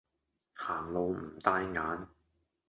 [0.55, 2.07] 行路唔帶眼